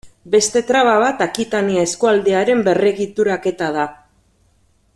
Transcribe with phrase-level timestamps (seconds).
[0.35, 3.85] Beste traba bat Akitania eskualdearen berregituraketa da.